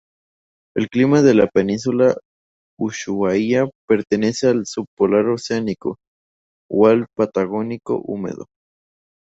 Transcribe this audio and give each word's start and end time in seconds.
El 0.75 0.89
clima 0.89 1.21
de 1.21 1.35
la 1.35 1.45
península 1.45 2.17
Ushuaia 2.79 3.69
pertenece 3.87 4.47
al 4.47 4.65
subpolar 4.65 5.27
oceánico, 5.27 5.97
o 6.71 6.87
al 6.87 7.05
"patagónico 7.15 8.01
húmedo". 8.03 8.47